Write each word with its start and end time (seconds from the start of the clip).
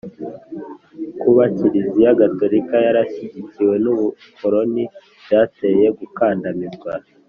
Kuba 1.21 1.43
Kiliziya 1.55 2.19
gatolika 2.21 2.75
yarashyigikiwe 2.85 3.75
n'ubukoloni 3.83 4.83
byateye 5.23 5.85
gukandamizwa 5.99 6.91